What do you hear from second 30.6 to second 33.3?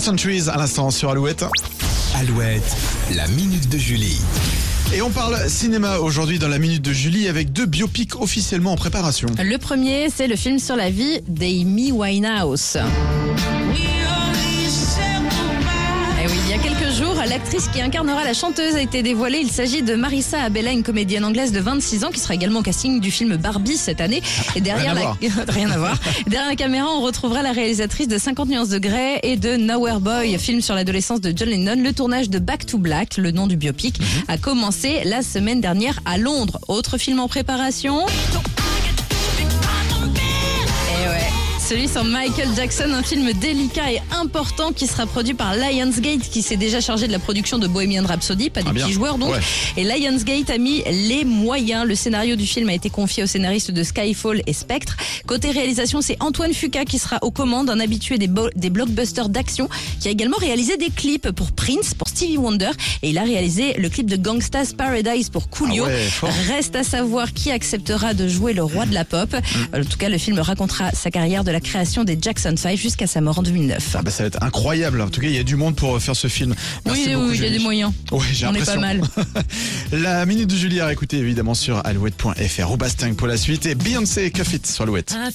sur l'adolescence de John Lennon. Le tournage de Back to Black, le